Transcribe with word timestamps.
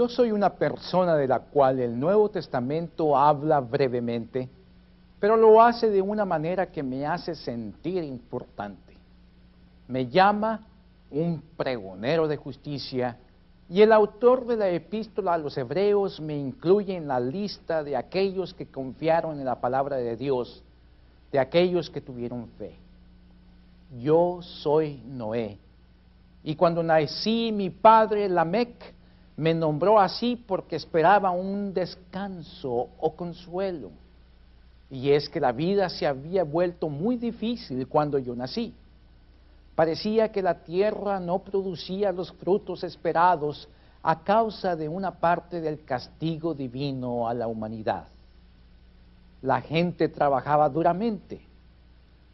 Yo 0.00 0.08
soy 0.08 0.32
una 0.32 0.54
persona 0.54 1.14
de 1.14 1.28
la 1.28 1.40
cual 1.40 1.78
el 1.78 2.00
Nuevo 2.00 2.30
Testamento 2.30 3.18
habla 3.18 3.60
brevemente, 3.60 4.48
pero 5.18 5.36
lo 5.36 5.60
hace 5.60 5.90
de 5.90 6.00
una 6.00 6.24
manera 6.24 6.72
que 6.72 6.82
me 6.82 7.04
hace 7.04 7.34
sentir 7.34 8.02
importante. 8.02 8.94
Me 9.88 10.06
llama 10.06 10.66
un 11.10 11.42
pregonero 11.54 12.26
de 12.28 12.38
justicia 12.38 13.18
y 13.68 13.82
el 13.82 13.92
autor 13.92 14.46
de 14.46 14.56
la 14.56 14.70
epístola 14.70 15.34
a 15.34 15.38
los 15.38 15.58
hebreos 15.58 16.18
me 16.18 16.34
incluye 16.34 16.96
en 16.96 17.06
la 17.06 17.20
lista 17.20 17.84
de 17.84 17.94
aquellos 17.94 18.54
que 18.54 18.64
confiaron 18.64 19.38
en 19.38 19.44
la 19.44 19.60
palabra 19.60 19.98
de 19.98 20.16
Dios, 20.16 20.62
de 21.30 21.40
aquellos 21.40 21.90
que 21.90 22.00
tuvieron 22.00 22.48
fe. 22.56 22.72
Yo 24.00 24.38
soy 24.40 25.02
Noé. 25.04 25.58
Y 26.42 26.56
cuando 26.56 26.82
nací 26.82 27.52
mi 27.52 27.68
padre 27.68 28.30
Lamec, 28.30 28.94
me 29.40 29.54
nombró 29.54 29.98
así 29.98 30.36
porque 30.36 30.76
esperaba 30.76 31.30
un 31.30 31.72
descanso 31.72 32.90
o 33.00 33.16
consuelo. 33.16 33.90
Y 34.90 35.12
es 35.12 35.30
que 35.30 35.40
la 35.40 35.50
vida 35.50 35.88
se 35.88 36.06
había 36.06 36.44
vuelto 36.44 36.90
muy 36.90 37.16
difícil 37.16 37.88
cuando 37.88 38.18
yo 38.18 38.36
nací. 38.36 38.74
Parecía 39.74 40.30
que 40.30 40.42
la 40.42 40.62
tierra 40.62 41.18
no 41.20 41.38
producía 41.38 42.12
los 42.12 42.30
frutos 42.32 42.84
esperados 42.84 43.66
a 44.02 44.22
causa 44.22 44.76
de 44.76 44.90
una 44.90 45.12
parte 45.12 45.62
del 45.62 45.86
castigo 45.86 46.52
divino 46.52 47.26
a 47.26 47.32
la 47.32 47.46
humanidad. 47.46 48.08
La 49.40 49.62
gente 49.62 50.10
trabajaba 50.10 50.68
duramente. 50.68 51.40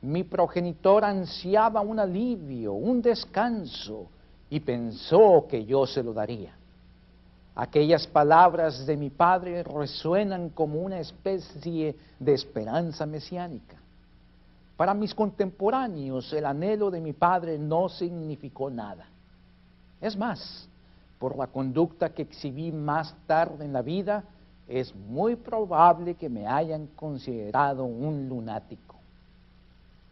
Mi 0.03 0.25
progenitor 0.25 1.05
ansiaba 1.05 1.83
un 1.83 2.01
alivio, 2.01 2.73
un 2.73 3.01
descanso, 3.01 4.09
y 4.51 4.59
pensó 4.59 5.47
que 5.49 5.65
yo 5.65 5.87
se 5.87 6.03
lo 6.03 6.13
daría. 6.13 6.53
Aquellas 7.59 8.07
palabras 8.07 8.85
de 8.85 8.99
mi 8.99 9.09
padre 9.09 9.63
resuenan 9.63 10.51
como 10.51 10.79
una 10.79 11.01
especie 11.01 11.97
de 12.21 12.35
esperanza 12.35 13.07
mesiánica. 13.07 13.77
Para 14.77 14.93
mis 14.93 15.15
contemporáneos 15.15 16.31
el 16.35 16.45
anhelo 16.45 16.91
de 16.91 17.01
mi 17.01 17.15
padre 17.15 17.57
no 17.57 17.89
significó 17.89 18.69
nada. 18.69 19.07
Es 20.03 20.15
más, 20.19 20.69
por 21.19 21.35
la 21.35 21.47
conducta 21.47 22.11
que 22.11 22.23
exhibí 22.23 22.71
más 22.73 23.15
tarde 23.27 23.65
en 23.65 23.73
la 23.73 23.81
vida, 23.81 24.23
es 24.69 24.95
muy 24.95 25.35
probable 25.35 26.15
que 26.15 26.29
me 26.29 26.47
hayan 26.47 26.89
considerado 26.89 27.85
un 27.85 28.29
lunático. 28.29 28.97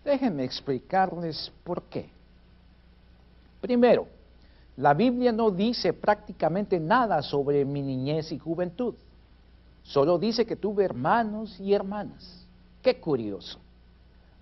Déjenme 0.02 0.44
explicarles 0.44 1.52
por 1.62 1.82
qué. 1.82 2.08
Primero, 3.60 4.06
la 4.76 4.92
Biblia 4.92 5.30
no 5.30 5.50
dice 5.50 5.92
prácticamente 5.92 6.80
nada 6.80 7.22
sobre 7.22 7.64
mi 7.64 7.80
niñez 7.80 8.32
y 8.32 8.38
juventud. 8.38 8.94
Solo 9.84 10.18
dice 10.18 10.44
que 10.44 10.56
tuve 10.56 10.84
hermanos 10.84 11.60
y 11.60 11.72
hermanas. 11.72 12.44
Qué 12.82 12.98
curioso. 12.98 13.58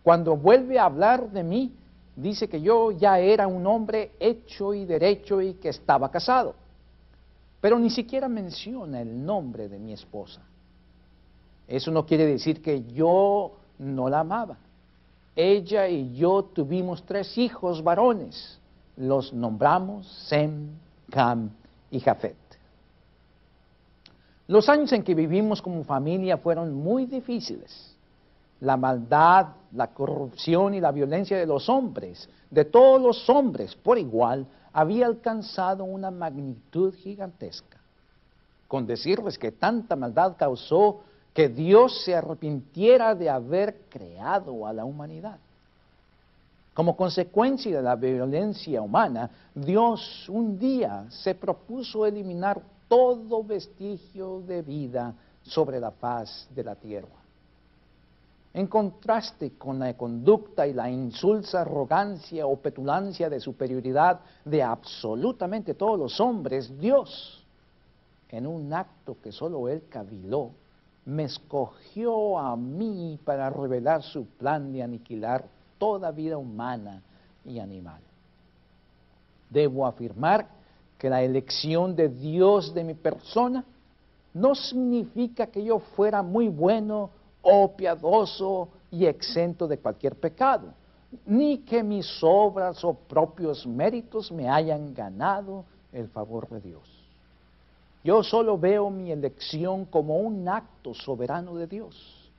Cuando 0.02 0.36
vuelve 0.36 0.78
a 0.78 0.86
hablar 0.86 1.30
de 1.30 1.42
mí, 1.42 1.72
dice 2.16 2.48
que 2.48 2.60
yo 2.60 2.92
ya 2.92 3.18
era 3.18 3.46
un 3.46 3.66
hombre 3.66 4.12
hecho 4.18 4.72
y 4.72 4.86
derecho 4.86 5.42
y 5.42 5.54
que 5.54 5.68
estaba 5.68 6.10
casado. 6.10 6.54
Pero 7.60 7.78
ni 7.78 7.90
siquiera 7.90 8.28
menciona 8.28 9.02
el 9.02 9.24
nombre 9.24 9.68
de 9.68 9.78
mi 9.78 9.92
esposa. 9.92 10.40
Eso 11.68 11.90
no 11.90 12.06
quiere 12.06 12.26
decir 12.26 12.62
que 12.62 12.84
yo 12.84 13.52
no 13.78 14.08
la 14.08 14.20
amaba. 14.20 14.56
Ella 15.36 15.88
y 15.88 16.14
yo 16.14 16.42
tuvimos 16.42 17.04
tres 17.04 17.36
hijos 17.38 17.82
varones 17.82 18.58
los 18.96 19.32
nombramos 19.32 20.06
Sem, 20.28 20.68
Cam 21.10 21.50
y 21.90 22.00
Jafet. 22.00 22.36
Los 24.48 24.68
años 24.68 24.92
en 24.92 25.02
que 25.02 25.14
vivimos 25.14 25.62
como 25.62 25.84
familia 25.84 26.36
fueron 26.38 26.74
muy 26.74 27.06
difíciles. 27.06 27.94
La 28.60 28.76
maldad, 28.76 29.48
la 29.72 29.88
corrupción 29.88 30.74
y 30.74 30.80
la 30.80 30.92
violencia 30.92 31.36
de 31.36 31.46
los 31.46 31.68
hombres, 31.68 32.28
de 32.50 32.64
todos 32.64 33.00
los 33.00 33.28
hombres 33.30 33.74
por 33.74 33.98
igual, 33.98 34.46
había 34.72 35.06
alcanzado 35.06 35.84
una 35.84 36.10
magnitud 36.10 36.94
gigantesca. 36.94 37.78
Con 38.68 38.86
decirles 38.86 39.38
que 39.38 39.52
tanta 39.52 39.96
maldad 39.96 40.36
causó 40.38 41.00
que 41.34 41.48
Dios 41.48 42.02
se 42.04 42.14
arrepintiera 42.14 43.14
de 43.14 43.30
haber 43.30 43.82
creado 43.88 44.66
a 44.66 44.72
la 44.72 44.84
humanidad. 44.84 45.38
Como 46.74 46.96
consecuencia 46.96 47.76
de 47.76 47.82
la 47.82 47.96
violencia 47.96 48.80
humana, 48.80 49.28
Dios 49.54 50.28
un 50.28 50.58
día 50.58 51.06
se 51.10 51.34
propuso 51.34 52.06
eliminar 52.06 52.62
todo 52.88 53.44
vestigio 53.44 54.40
de 54.40 54.62
vida 54.62 55.14
sobre 55.42 55.78
la 55.78 55.90
faz 55.90 56.48
de 56.54 56.64
la 56.64 56.74
tierra. 56.74 57.22
En 58.54 58.66
contraste 58.66 59.52
con 59.56 59.78
la 59.78 59.94
conducta 59.96 60.66
y 60.66 60.74
la 60.74 60.90
insulsa 60.90 61.62
arrogancia 61.62 62.46
o 62.46 62.56
petulancia 62.56 63.30
de 63.30 63.40
superioridad 63.40 64.20
de 64.44 64.62
absolutamente 64.62 65.74
todos 65.74 65.98
los 65.98 66.20
hombres, 66.20 66.78
Dios, 66.78 67.44
en 68.28 68.46
un 68.46 68.72
acto 68.72 69.16
que 69.22 69.32
solo 69.32 69.68
Él 69.68 69.84
caviló, 69.88 70.50
me 71.04 71.24
escogió 71.24 72.38
a 72.38 72.56
mí 72.56 73.18
para 73.24 73.50
revelar 73.50 74.02
su 74.02 74.26
plan 74.26 74.72
de 74.72 74.82
aniquilar 74.82 75.44
toda 75.82 76.12
vida 76.12 76.38
humana 76.38 77.02
y 77.44 77.58
animal. 77.58 78.00
Debo 79.50 79.84
afirmar 79.84 80.46
que 80.96 81.10
la 81.10 81.24
elección 81.24 81.96
de 81.96 82.08
Dios 82.08 82.72
de 82.72 82.84
mi 82.84 82.94
persona 82.94 83.64
no 84.32 84.54
significa 84.54 85.48
que 85.48 85.64
yo 85.64 85.80
fuera 85.80 86.22
muy 86.22 86.46
bueno 86.46 87.10
o 87.42 87.72
piadoso 87.74 88.68
y 88.92 89.06
exento 89.06 89.66
de 89.66 89.78
cualquier 89.78 90.14
pecado, 90.14 90.72
ni 91.26 91.58
que 91.58 91.82
mis 91.82 92.06
obras 92.22 92.84
o 92.84 92.94
propios 92.94 93.66
méritos 93.66 94.30
me 94.30 94.48
hayan 94.48 94.94
ganado 94.94 95.64
el 95.92 96.06
favor 96.10 96.48
de 96.48 96.60
Dios. 96.60 96.88
Yo 98.04 98.22
solo 98.22 98.56
veo 98.56 98.88
mi 98.88 99.10
elección 99.10 99.86
como 99.86 100.18
un 100.18 100.48
acto 100.48 100.94
soberano 100.94 101.56
de 101.56 101.66
Dios. 101.66 102.30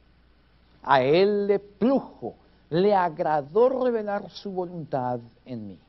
A 0.82 1.04
Él 1.04 1.48
le 1.48 1.60
plujo 1.60 2.36
le 2.74 2.96
agradó 2.96 3.70
revelar 3.70 4.32
su 4.32 4.52
voluntad 4.52 5.20
en 5.46 5.68
mí. 5.68 5.80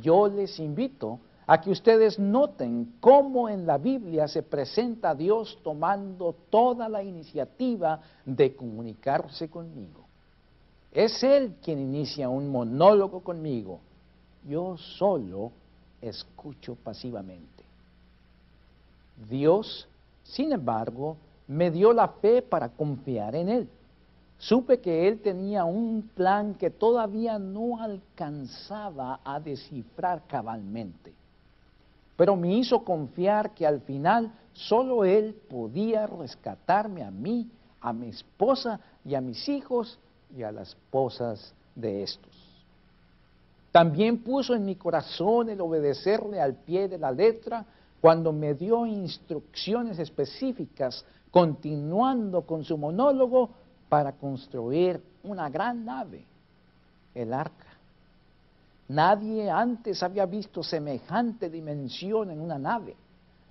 Yo 0.00 0.26
les 0.26 0.58
invito 0.58 1.20
a 1.46 1.60
que 1.60 1.70
ustedes 1.70 2.18
noten 2.18 2.94
cómo 2.98 3.48
en 3.48 3.64
la 3.64 3.78
Biblia 3.78 4.26
se 4.26 4.42
presenta 4.42 5.10
a 5.10 5.14
Dios 5.14 5.56
tomando 5.62 6.34
toda 6.50 6.88
la 6.88 7.04
iniciativa 7.04 8.00
de 8.24 8.56
comunicarse 8.56 9.48
conmigo. 9.48 10.04
Es 10.90 11.22
Él 11.22 11.54
quien 11.62 11.78
inicia 11.78 12.28
un 12.28 12.48
monólogo 12.48 13.20
conmigo. 13.20 13.78
Yo 14.48 14.76
solo 14.76 15.52
escucho 16.00 16.74
pasivamente. 16.74 17.62
Dios, 19.30 19.86
sin 20.24 20.50
embargo, 20.50 21.16
me 21.46 21.70
dio 21.70 21.92
la 21.92 22.08
fe 22.08 22.42
para 22.42 22.68
confiar 22.68 23.36
en 23.36 23.48
Él 23.48 23.68
supe 24.42 24.80
que 24.80 25.06
él 25.06 25.20
tenía 25.20 25.64
un 25.64 26.10
plan 26.16 26.54
que 26.54 26.68
todavía 26.68 27.38
no 27.38 27.80
alcanzaba 27.80 29.20
a 29.24 29.38
descifrar 29.38 30.26
cabalmente. 30.26 31.12
Pero 32.16 32.34
me 32.34 32.52
hizo 32.52 32.82
confiar 32.82 33.54
que 33.54 33.64
al 33.64 33.82
final 33.82 34.32
solo 34.52 35.04
él 35.04 35.36
podía 35.48 36.08
rescatarme 36.08 37.04
a 37.04 37.10
mí, 37.12 37.48
a 37.80 37.92
mi 37.92 38.08
esposa 38.08 38.80
y 39.04 39.14
a 39.14 39.20
mis 39.20 39.48
hijos 39.48 40.00
y 40.36 40.42
a 40.42 40.50
las 40.50 40.70
esposas 40.70 41.54
de 41.76 42.02
estos. 42.02 42.36
También 43.70 44.24
puso 44.24 44.56
en 44.56 44.64
mi 44.64 44.74
corazón 44.74 45.50
el 45.50 45.60
obedecerle 45.60 46.40
al 46.40 46.56
pie 46.56 46.88
de 46.88 46.98
la 46.98 47.12
letra 47.12 47.64
cuando 48.00 48.32
me 48.32 48.54
dio 48.54 48.86
instrucciones 48.86 50.00
específicas, 50.00 51.04
continuando 51.30 52.42
con 52.42 52.64
su 52.64 52.76
monólogo 52.76 53.61
para 53.92 54.12
construir 54.12 55.02
una 55.22 55.50
gran 55.50 55.84
nave, 55.84 56.24
el 57.14 57.30
arca. 57.30 57.76
Nadie 58.88 59.50
antes 59.50 60.02
había 60.02 60.24
visto 60.24 60.62
semejante 60.62 61.50
dimensión 61.50 62.30
en 62.30 62.40
una 62.40 62.58
nave. 62.58 62.96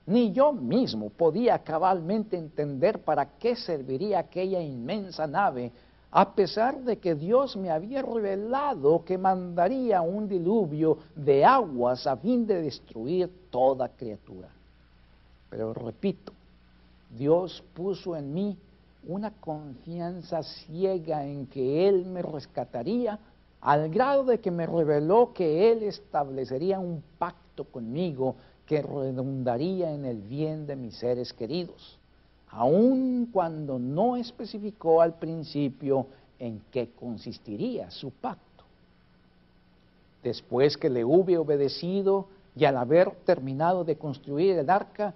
Ni 0.07 0.31
yo 0.31 0.51
mismo 0.51 1.11
podía 1.11 1.59
cabalmente 1.59 2.38
entender 2.38 3.03
para 3.03 3.38
qué 3.38 3.55
serviría 3.55 4.17
aquella 4.17 4.59
inmensa 4.59 5.27
nave, 5.27 5.71
a 6.09 6.33
pesar 6.33 6.79
de 6.79 6.97
que 6.97 7.13
Dios 7.13 7.55
me 7.55 7.69
había 7.69 8.01
revelado 8.01 9.05
que 9.05 9.19
mandaría 9.19 10.01
un 10.01 10.27
diluvio 10.27 10.97
de 11.15 11.45
aguas 11.45 12.07
a 12.07 12.17
fin 12.17 12.47
de 12.47 12.63
destruir 12.63 13.29
toda 13.51 13.89
criatura. 13.89 14.49
Pero 15.51 15.71
repito, 15.71 16.33
Dios 17.15 17.63
puso 17.75 18.15
en 18.15 18.33
mí 18.33 18.57
una 19.07 19.31
confianza 19.31 20.44
ciega 20.44 21.25
en 21.25 21.48
que 21.48 21.88
Él 21.88 22.06
me 22.06 22.21
rescataría, 22.21 23.19
al 23.62 23.89
grado 23.89 24.24
de 24.24 24.39
que 24.39 24.51
me 24.51 24.65
reveló 24.65 25.33
que 25.33 25.71
Él 25.71 25.83
establecería 25.83 26.80
un 26.80 27.03
pacto 27.18 27.65
conmigo 27.65 28.36
que 28.65 28.81
redundaría 28.81 29.94
en 29.94 30.06
el 30.06 30.21
bien 30.21 30.65
de 30.65 30.75
mis 30.75 30.95
seres 30.95 31.33
queridos, 31.33 31.98
aun 32.50 33.30
cuando 33.31 33.80
no 33.80 34.15
especificó 34.15 35.01
al 35.01 35.15
principio 35.15 36.07
en 36.39 36.62
qué 36.71 36.89
consistiría 37.00 37.92
su 37.92 38.12
pacto. 38.12 38.63
Después 40.24 40.77
que 40.77 40.89
le 40.89 41.03
hube 41.03 41.38
obedecido 41.38 42.27
y 42.56 42.65
al 42.65 42.77
haber 42.77 43.12
terminado 43.25 43.83
de 43.83 43.98
construir 43.98 44.57
el 44.57 44.69
arca, 44.69 45.13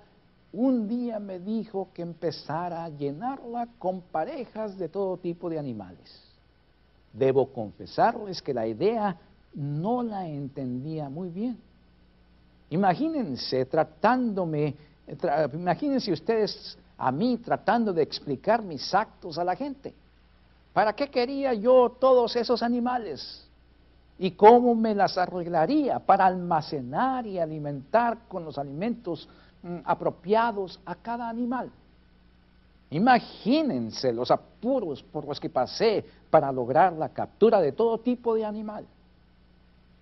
un 0.57 0.88
día 0.88 1.19
me 1.19 1.40
dijo 1.40 1.90
que 1.94 2.02
empezara 2.02 2.86
a 2.86 2.90
llenarla 2.90 3.68
con 3.78 4.02
parejas 4.02 4.78
de 4.78 4.88
todo 4.88 5.18
tipo 5.18 5.50
de 5.50 5.60
animales. 5.60 6.22
Debo 7.12 7.52
confesarles 7.52 8.42
que 8.42 8.54
la 8.54 8.66
idea 8.66 9.18
no 9.54 10.02
la 10.02 10.28
entendía 10.28 11.10
muy 11.10 11.30
bien. 11.30 11.57
Imagínense 12.69 13.66
tratándome, 13.66 14.75
imagínense 15.54 16.13
ustedes 16.13 16.78
a 16.98 17.12
mí 17.12 17.38
tratando 17.38 17.92
de 17.92 18.04
explicar 18.04 18.62
mis 18.62 18.94
actos 18.94 19.38
a 19.38 19.44
la 19.44 19.56
gente. 19.56 19.94
¿Para 20.74 20.94
qué 20.94 21.10
quería 21.10 21.54
yo 21.54 21.98
todos 22.00 22.34
esos 22.36 22.63
animales? 22.63 23.46
¿Y 24.18 24.31
cómo 24.31 24.74
me 24.74 24.96
las 24.96 25.18
arreglaría 25.18 26.00
para 26.00 26.25
almacenar 26.25 27.28
y 27.28 27.40
alimentar 27.40 28.19
con 28.30 28.46
los 28.46 28.58
alimentos 28.58 29.28
apropiados 29.84 30.80
a 30.86 30.96
cada 30.96 31.30
animal? 31.30 31.72
Imagínense 32.90 34.14
los 34.14 34.30
apuros 34.30 35.02
por 35.04 35.26
los 35.26 35.40
que 35.40 35.50
pasé 35.50 36.06
para 36.30 36.52
lograr 36.52 36.94
la 36.94 37.10
captura 37.10 37.60
de 37.60 37.72
todo 37.72 37.98
tipo 37.98 38.36
de 38.36 38.46
animal. 38.46 38.86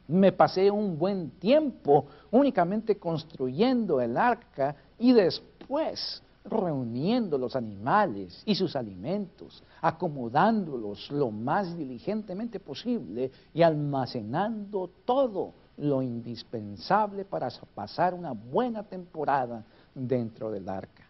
Me 0.08 0.32
pasé 0.34 0.70
un 0.70 1.00
buen 1.00 1.32
tiempo 1.32 2.06
únicamente 2.32 2.98
construyendo 2.98 4.02
el 4.02 4.18
arca 4.18 4.76
y 5.00 5.14
después 5.14 6.22
reuniendo 6.46 7.38
los 7.38 7.56
animales 7.56 8.44
y 8.46 8.54
sus 8.54 8.76
alimentos, 8.76 9.64
acomodándolos 9.82 11.10
lo 11.10 11.32
más 11.32 11.78
diligentemente 11.78 12.60
posible 12.60 13.32
y 13.54 13.62
almacenando 13.62 14.90
todo 15.06 15.54
lo 15.78 16.02
indispensable 16.02 17.26
para 17.26 17.50
pasar 17.74 18.14
una 18.14 18.32
buena 18.32 18.84
temporada 18.84 19.64
dentro 19.96 20.52
del 20.52 20.70
arca. 20.70 21.04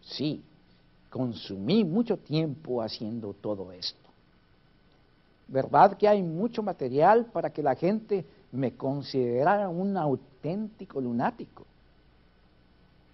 Sí, 0.00 0.42
consumí 1.10 1.84
mucho 1.84 2.16
tiempo 2.16 2.80
haciendo 2.82 3.32
todo 3.32 3.72
esto. 3.72 4.06
¿Verdad 5.48 5.96
que 5.96 6.08
hay 6.08 6.22
mucho 6.22 6.62
material 6.62 7.26
para 7.26 7.50
que 7.50 7.62
la 7.62 7.74
gente 7.74 8.24
me 8.52 8.72
considerara 8.76 9.68
un 9.68 9.96
auténtico 9.96 11.00
lunático? 11.00 11.64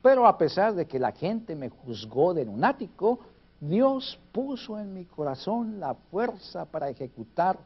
Pero 0.02 0.26
a 0.26 0.36
pesar 0.36 0.74
de 0.74 0.86
que 0.86 0.98
la 0.98 1.12
gente 1.12 1.54
me 1.54 1.68
juzgó 1.68 2.34
de 2.34 2.44
lunático, 2.44 3.20
Dios 3.60 4.18
puso 4.32 4.78
en 4.78 4.92
mi 4.92 5.04
corazón 5.04 5.78
la 5.78 5.94
fuerza 5.94 6.64
para 6.64 6.88
ejecutar 6.88 7.58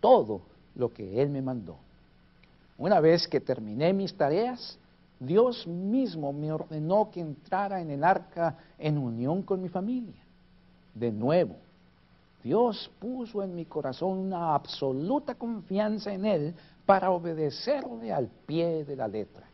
todo 0.00 0.40
lo 0.74 0.92
que 0.92 1.20
Él 1.20 1.28
me 1.28 1.42
mandó. 1.42 1.76
Una 2.82 2.98
vez 2.98 3.28
que 3.28 3.38
terminé 3.38 3.92
mis 3.92 4.12
tareas, 4.12 4.76
Dios 5.20 5.68
mismo 5.68 6.32
me 6.32 6.50
ordenó 6.50 7.12
que 7.12 7.20
entrara 7.20 7.80
en 7.80 7.92
el 7.92 8.02
arca 8.02 8.58
en 8.76 8.98
unión 8.98 9.42
con 9.42 9.62
mi 9.62 9.68
familia. 9.68 10.20
De 10.92 11.12
nuevo, 11.12 11.54
Dios 12.42 12.90
puso 12.98 13.40
en 13.40 13.54
mi 13.54 13.66
corazón 13.66 14.18
una 14.18 14.56
absoluta 14.56 15.36
confianza 15.36 16.12
en 16.12 16.24
Él 16.26 16.54
para 16.84 17.12
obedecerle 17.12 18.12
al 18.12 18.26
pie 18.46 18.84
de 18.84 18.96
la 18.96 19.06
letra. 19.06 19.46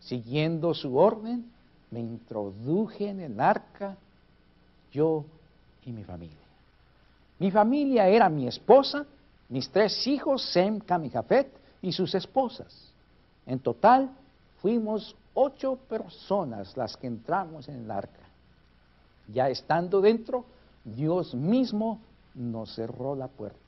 Siguiendo 0.00 0.74
su 0.74 0.98
orden, 0.98 1.50
me 1.90 2.00
introduje 2.00 3.08
en 3.08 3.20
el 3.20 3.40
arca 3.40 3.96
yo 4.92 5.24
y 5.86 5.90
mi 5.90 6.04
familia. 6.04 6.36
Mi 7.38 7.50
familia 7.50 8.08
era 8.08 8.28
mi 8.28 8.46
esposa, 8.46 9.06
mis 9.48 9.70
tres 9.70 10.06
hijos, 10.06 10.44
Sem, 10.52 10.80
Cam 10.80 11.06
y 11.06 11.08
y 11.82 11.92
sus 11.92 12.14
esposas. 12.14 12.92
En 13.46 13.58
total, 13.58 14.10
fuimos 14.60 15.16
ocho 15.34 15.76
personas 15.76 16.76
las 16.76 16.96
que 16.96 17.06
entramos 17.06 17.68
en 17.68 17.84
el 17.84 17.90
arca. 17.90 18.20
Ya 19.32 19.48
estando 19.48 20.00
dentro, 20.00 20.44
Dios 20.84 21.34
mismo 21.34 22.00
nos 22.34 22.74
cerró 22.74 23.14
la 23.14 23.28
puerta. 23.28 23.58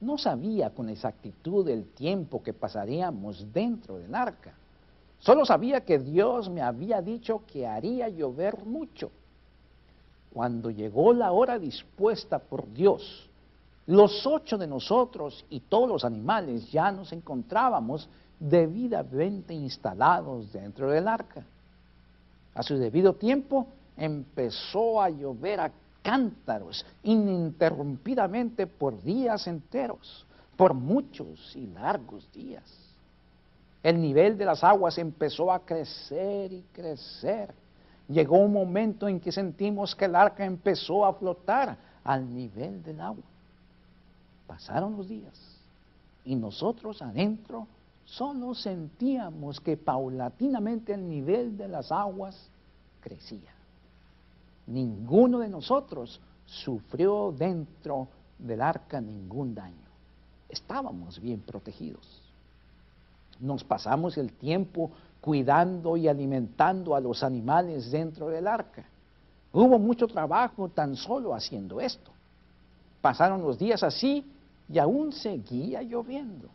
No 0.00 0.18
sabía 0.18 0.70
con 0.70 0.88
exactitud 0.88 1.66
el 1.68 1.86
tiempo 1.86 2.42
que 2.42 2.52
pasaríamos 2.52 3.52
dentro 3.52 3.96
del 3.96 4.14
arca. 4.14 4.54
Solo 5.18 5.46
sabía 5.46 5.80
que 5.80 5.98
Dios 5.98 6.50
me 6.50 6.60
había 6.60 7.00
dicho 7.00 7.42
que 7.46 7.66
haría 7.66 8.08
llover 8.08 8.64
mucho. 8.66 9.10
Cuando 10.32 10.70
llegó 10.70 11.14
la 11.14 11.32
hora 11.32 11.58
dispuesta 11.58 12.38
por 12.38 12.70
Dios, 12.74 13.25
los 13.86 14.26
ocho 14.26 14.58
de 14.58 14.66
nosotros 14.66 15.44
y 15.48 15.60
todos 15.60 15.88
los 15.88 16.04
animales 16.04 16.70
ya 16.72 16.90
nos 16.90 17.12
encontrábamos 17.12 18.08
debidamente 18.38 19.54
instalados 19.54 20.52
dentro 20.52 20.90
del 20.90 21.06
arca. 21.06 21.44
A 22.54 22.62
su 22.62 22.76
debido 22.76 23.14
tiempo 23.14 23.66
empezó 23.96 25.00
a 25.00 25.08
llover 25.08 25.60
a 25.60 25.72
cántaros 26.02 26.84
ininterrumpidamente 27.02 28.66
por 28.66 29.00
días 29.02 29.46
enteros, 29.46 30.26
por 30.56 30.74
muchos 30.74 31.54
y 31.54 31.66
largos 31.66 32.30
días. 32.32 32.64
El 33.82 34.00
nivel 34.00 34.36
de 34.36 34.46
las 34.46 34.64
aguas 34.64 34.98
empezó 34.98 35.52
a 35.52 35.60
crecer 35.60 36.52
y 36.52 36.62
crecer. 36.72 37.54
Llegó 38.08 38.38
un 38.38 38.52
momento 38.52 39.06
en 39.06 39.20
que 39.20 39.30
sentimos 39.30 39.94
que 39.94 40.06
el 40.06 40.16
arca 40.16 40.44
empezó 40.44 41.06
a 41.06 41.14
flotar 41.14 41.76
al 42.02 42.34
nivel 42.34 42.82
del 42.82 43.00
agua. 43.00 43.22
Pasaron 44.46 44.96
los 44.96 45.08
días 45.08 45.34
y 46.24 46.34
nosotros 46.34 47.02
adentro 47.02 47.66
solo 48.04 48.54
sentíamos 48.54 49.60
que 49.60 49.76
paulatinamente 49.76 50.94
el 50.94 51.08
nivel 51.08 51.56
de 51.56 51.68
las 51.68 51.90
aguas 51.90 52.36
crecía. 53.00 53.52
Ninguno 54.66 55.38
de 55.38 55.48
nosotros 55.48 56.20
sufrió 56.44 57.32
dentro 57.36 58.08
del 58.38 58.60
arca 58.60 59.00
ningún 59.00 59.54
daño. 59.54 59.86
Estábamos 60.48 61.20
bien 61.20 61.40
protegidos. 61.40 62.22
Nos 63.40 63.64
pasamos 63.64 64.16
el 64.16 64.32
tiempo 64.32 64.90
cuidando 65.20 65.96
y 65.96 66.08
alimentando 66.08 66.94
a 66.94 67.00
los 67.00 67.22
animales 67.22 67.90
dentro 67.90 68.28
del 68.28 68.46
arca. 68.46 68.84
Hubo 69.52 69.78
mucho 69.78 70.06
trabajo 70.06 70.68
tan 70.68 70.96
solo 70.96 71.34
haciendo 71.34 71.80
esto. 71.80 72.10
Pasaron 73.00 73.42
los 73.42 73.58
días 73.58 73.82
así 73.82 74.24
y 74.68 74.78
aún 74.78 75.12
seguía 75.12 75.82
lloviendo. 75.82 76.48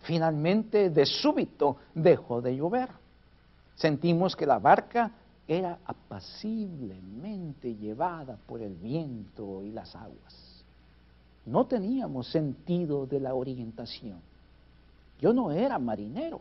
Finalmente, 0.00 0.90
de 0.90 1.06
súbito, 1.06 1.76
dejó 1.94 2.40
de 2.40 2.56
llover. 2.56 2.88
Sentimos 3.76 4.34
que 4.34 4.46
la 4.46 4.58
barca 4.58 5.12
era 5.46 5.78
apaciblemente 5.84 7.74
llevada 7.74 8.36
por 8.46 8.60
el 8.60 8.74
viento 8.74 9.62
y 9.62 9.70
las 9.70 9.94
aguas. 9.94 10.64
No 11.46 11.66
teníamos 11.66 12.28
sentido 12.30 13.06
de 13.06 13.20
la 13.20 13.34
orientación. 13.34 14.20
Yo 15.20 15.32
no 15.32 15.50
era 15.50 15.78
marinero. 15.78 16.40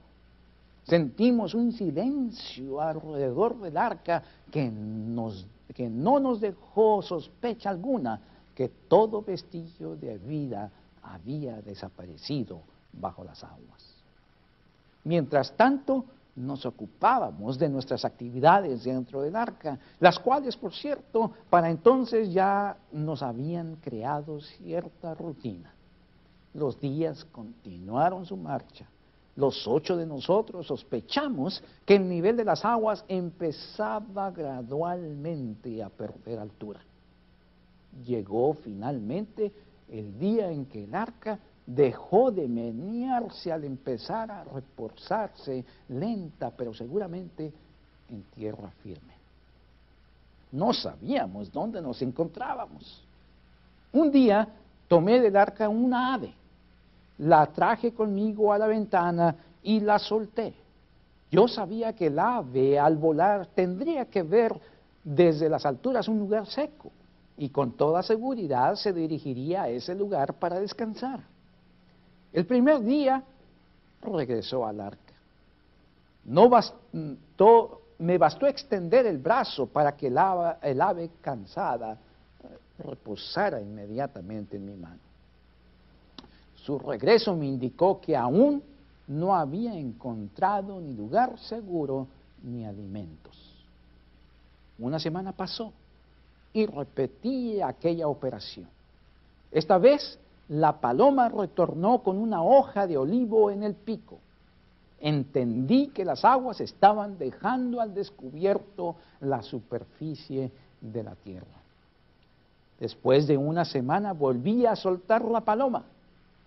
Sentimos 0.83 1.53
un 1.53 1.71
silencio 1.71 2.81
alrededor 2.81 3.59
del 3.59 3.77
arca 3.77 4.23
que, 4.49 4.69
nos, 4.69 5.45
que 5.73 5.89
no 5.89 6.19
nos 6.19 6.41
dejó 6.41 7.01
sospecha 7.01 7.69
alguna 7.69 8.19
que 8.55 8.69
todo 8.87 9.21
vestigio 9.21 9.95
de 9.95 10.17
vida 10.17 10.71
había 11.03 11.61
desaparecido 11.61 12.61
bajo 12.93 13.23
las 13.23 13.43
aguas. 13.43 13.95
Mientras 15.03 15.55
tanto, 15.55 16.05
nos 16.35 16.65
ocupábamos 16.65 17.59
de 17.59 17.69
nuestras 17.69 18.05
actividades 18.05 18.83
dentro 18.83 19.21
del 19.21 19.35
arca, 19.35 19.77
las 19.99 20.17
cuales, 20.19 20.55
por 20.55 20.73
cierto, 20.73 21.31
para 21.49 21.69
entonces 21.69 22.31
ya 22.31 22.77
nos 22.91 23.21
habían 23.21 23.75
creado 23.77 24.39
cierta 24.39 25.13
rutina. 25.13 25.73
Los 26.53 26.79
días 26.79 27.25
continuaron 27.25 28.25
su 28.25 28.37
marcha. 28.37 28.87
Los 29.35 29.65
ocho 29.67 29.95
de 29.95 30.05
nosotros 30.05 30.67
sospechamos 30.67 31.63
que 31.85 31.95
el 31.95 32.07
nivel 32.07 32.35
de 32.35 32.45
las 32.45 32.65
aguas 32.65 33.03
empezaba 33.07 34.29
gradualmente 34.31 35.81
a 35.81 35.89
perder 35.89 36.39
altura. 36.39 36.81
Llegó 38.05 38.53
finalmente 38.53 39.51
el 39.91 40.17
día 40.17 40.51
en 40.51 40.65
que 40.65 40.83
el 40.85 40.95
arca 40.95 41.37
dejó 41.65 42.31
de 42.31 42.47
menearse 42.47 43.51
al 43.51 43.63
empezar 43.63 44.31
a 44.31 44.43
reposarse 44.43 45.63
lenta, 45.89 46.49
pero 46.49 46.73
seguramente 46.73 47.51
en 48.09 48.23
tierra 48.33 48.69
firme. 48.81 49.13
No 50.51 50.73
sabíamos 50.73 51.51
dónde 51.51 51.81
nos 51.81 52.01
encontrábamos. 52.01 53.03
Un 53.93 54.11
día 54.11 54.47
tomé 54.87 55.21
del 55.21 55.35
arca 55.35 55.69
una 55.69 56.15
ave 56.15 56.33
la 57.21 57.45
traje 57.47 57.93
conmigo 57.93 58.51
a 58.51 58.57
la 58.57 58.67
ventana 58.67 59.35
y 59.61 59.79
la 59.79 59.99
solté. 59.99 60.53
Yo 61.29 61.47
sabía 61.47 61.93
que 61.93 62.07
el 62.07 62.17
ave 62.17 62.79
al 62.79 62.97
volar 62.97 63.47
tendría 63.53 64.05
que 64.05 64.23
ver 64.23 64.59
desde 65.03 65.47
las 65.47 65.65
alturas 65.65 66.07
un 66.07 66.17
lugar 66.17 66.47
seco 66.47 66.91
y 67.41 67.49
con 67.49 67.71
toda 67.71 68.03
seguridad 68.03 68.75
se 68.75 68.93
dirigiría 68.93 69.63
a 69.63 69.69
ese 69.69 69.95
lugar 69.95 70.35
para 70.35 70.59
descansar. 70.59 71.21
El 72.31 72.45
primer 72.45 72.83
día 72.83 73.23
regresó 73.99 74.63
al 74.63 74.79
arca. 74.79 75.13
No 76.25 76.49
bastó, 76.49 77.81
me 77.97 78.19
bastó 78.19 78.45
extender 78.45 79.07
el 79.07 79.17
brazo 79.17 79.65
para 79.65 79.97
que 79.97 80.05
el 80.05 80.19
ave, 80.19 80.57
el 80.61 80.79
ave 80.79 81.09
cansada 81.19 81.97
reposara 82.77 83.59
inmediatamente 83.59 84.57
en 84.57 84.65
mi 84.67 84.75
mano. 84.75 84.99
Su 86.57 86.77
regreso 86.77 87.35
me 87.35 87.47
indicó 87.47 87.99
que 87.99 88.15
aún 88.15 88.61
no 89.07 89.35
había 89.35 89.73
encontrado 89.73 90.79
ni 90.79 90.93
lugar 90.93 91.39
seguro 91.39 92.05
ni 92.43 92.67
alimentos. 92.67 93.35
Una 94.77 94.99
semana 94.99 95.31
pasó 95.31 95.73
y 96.53 96.65
repetí 96.65 97.61
aquella 97.61 98.07
operación. 98.07 98.67
Esta 99.51 99.77
vez 99.77 100.19
la 100.49 100.79
paloma 100.79 101.29
retornó 101.29 101.99
con 102.03 102.17
una 102.17 102.43
hoja 102.43 102.87
de 102.87 102.97
olivo 102.97 103.51
en 103.51 103.63
el 103.63 103.73
pico. 103.73 104.19
Entendí 104.99 105.87
que 105.87 106.05
las 106.05 106.23
aguas 106.25 106.61
estaban 106.61 107.17
dejando 107.17 107.81
al 107.81 107.93
descubierto 107.93 108.95
la 109.21 109.41
superficie 109.41 110.51
de 110.79 111.03
la 111.03 111.15
tierra. 111.15 111.61
Después 112.79 113.27
de 113.27 113.37
una 113.37 113.63
semana 113.65 114.13
volví 114.13 114.65
a 114.65 114.75
soltar 114.75 115.23
la 115.23 115.41
paloma. 115.41 115.83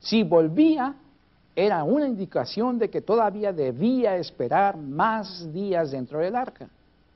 Si 0.00 0.22
volvía, 0.22 0.94
era 1.56 1.84
una 1.84 2.06
indicación 2.06 2.78
de 2.78 2.90
que 2.90 3.00
todavía 3.00 3.52
debía 3.52 4.16
esperar 4.16 4.76
más 4.76 5.52
días 5.52 5.92
dentro 5.92 6.18
del 6.18 6.34
arca. 6.34 6.68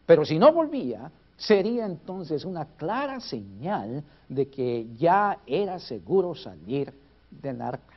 Pero 0.07 0.25
si 0.25 0.39
no 0.39 0.53
volvía, 0.53 1.11
sería 1.39 1.87
entonces 1.87 2.45
una 2.45 2.67
clara 2.67 3.21
señal 3.21 4.03
de 4.29 4.49
que 4.51 4.89
ya 4.99 5.39
era 5.47 5.79
seguro 5.79 6.35
salir 6.35 6.93
del 7.31 7.63
arca. 7.63 7.95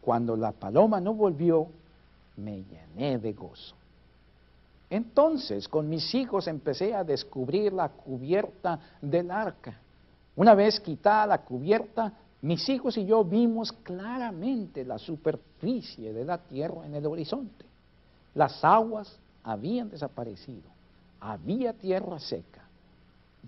Cuando 0.00 0.36
la 0.36 0.52
paloma 0.52 1.00
no 1.00 1.14
volvió, 1.14 1.66
me 2.36 2.62
llené 2.62 3.18
de 3.18 3.32
gozo. 3.32 3.74
Entonces 4.90 5.66
con 5.66 5.88
mis 5.88 6.14
hijos 6.14 6.46
empecé 6.46 6.94
a 6.94 7.04
descubrir 7.04 7.72
la 7.72 7.88
cubierta 7.88 8.78
del 9.00 9.30
arca. 9.30 9.78
Una 10.36 10.54
vez 10.54 10.78
quitada 10.78 11.26
la 11.26 11.38
cubierta, 11.38 12.12
mis 12.42 12.68
hijos 12.68 12.96
y 12.98 13.06
yo 13.06 13.24
vimos 13.24 13.72
claramente 13.72 14.84
la 14.84 14.98
superficie 14.98 16.12
de 16.12 16.24
la 16.24 16.38
tierra 16.38 16.84
en 16.86 16.94
el 16.94 17.06
horizonte. 17.06 17.64
Las 18.34 18.62
aguas 18.64 19.18
habían 19.42 19.90
desaparecido, 19.90 20.68
había 21.20 21.72
tierra 21.72 22.18
seca. 22.18 22.64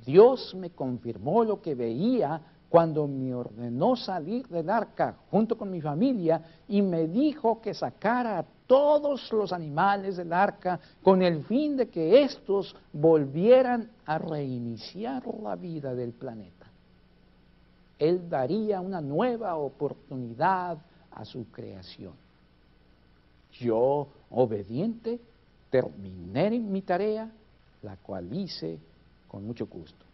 Dios 0.05 0.55
me 0.55 0.71
confirmó 0.71 1.45
lo 1.45 1.61
que 1.61 1.75
veía 1.75 2.41
cuando 2.69 3.07
me 3.07 3.35
ordenó 3.35 3.97
salir 3.97 4.49
del 4.49 4.71
arca 4.71 5.17
junto 5.31 5.59
con 5.59 5.71
mi 5.71 5.81
familia 5.83 6.43
y 6.69 6.81
me 6.81 7.07
dijo 7.07 7.61
que 7.61 7.75
sacara 7.75 8.39
a 8.39 8.47
todos 8.67 9.31
los 9.33 9.53
animales 9.53 10.17
del 10.17 10.33
arca 10.33 10.81
con 11.03 11.21
el 11.21 11.45
fin 11.45 11.77
de 11.77 11.89
que 11.89 12.23
éstos 12.23 12.75
volvieran 12.93 13.91
a 14.07 14.17
reiniciar 14.17 15.23
la 15.43 15.55
vida 15.55 15.95
del 15.95 16.13
planeta. 16.13 16.67
Él 17.99 18.29
daría 18.31 18.81
una 18.81 19.03
nueva 19.03 19.55
oportunidad 19.57 20.79
a 21.11 21.25
su 21.27 21.51
creación. 21.51 22.15
Yo, 23.53 24.09
obediente, 24.31 25.21
terminé 25.71 26.59
mi 26.59 26.81
tarea, 26.81 27.31
la 27.83 27.97
cual 27.97 28.33
hice 28.33 28.79
con 29.29 29.47
mucho 29.47 29.67
gusto. 29.67 30.05